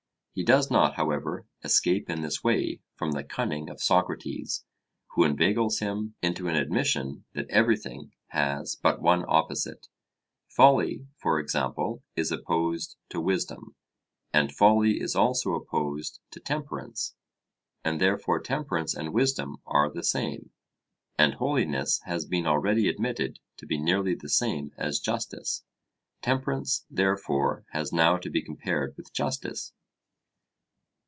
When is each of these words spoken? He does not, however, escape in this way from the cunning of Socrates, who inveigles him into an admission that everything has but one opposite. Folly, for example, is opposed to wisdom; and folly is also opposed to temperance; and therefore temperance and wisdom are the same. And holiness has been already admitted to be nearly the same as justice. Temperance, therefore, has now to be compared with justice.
He 0.33 0.43
does 0.43 0.71
not, 0.71 0.95
however, 0.95 1.45
escape 1.61 2.09
in 2.09 2.21
this 2.21 2.41
way 2.41 2.79
from 2.95 3.11
the 3.11 3.23
cunning 3.23 3.69
of 3.69 3.81
Socrates, 3.83 4.63
who 5.09 5.25
inveigles 5.25 5.79
him 5.79 6.15
into 6.21 6.47
an 6.47 6.55
admission 6.55 7.25
that 7.33 7.49
everything 7.49 8.13
has 8.27 8.77
but 8.77 9.01
one 9.01 9.25
opposite. 9.27 9.89
Folly, 10.47 11.05
for 11.17 11.37
example, 11.37 12.01
is 12.15 12.31
opposed 12.31 12.95
to 13.09 13.19
wisdom; 13.19 13.75
and 14.33 14.55
folly 14.55 15.01
is 15.01 15.17
also 15.17 15.53
opposed 15.53 16.21
to 16.31 16.39
temperance; 16.39 17.13
and 17.83 17.99
therefore 17.99 18.39
temperance 18.39 18.95
and 18.95 19.13
wisdom 19.13 19.57
are 19.65 19.91
the 19.91 20.01
same. 20.01 20.51
And 21.19 21.33
holiness 21.35 21.99
has 22.05 22.25
been 22.25 22.47
already 22.47 22.87
admitted 22.87 23.39
to 23.57 23.65
be 23.65 23.77
nearly 23.77 24.15
the 24.15 24.29
same 24.29 24.71
as 24.77 25.01
justice. 25.01 25.65
Temperance, 26.21 26.85
therefore, 26.89 27.65
has 27.71 27.91
now 27.91 28.15
to 28.15 28.29
be 28.29 28.41
compared 28.41 28.95
with 28.95 29.11
justice. 29.11 29.73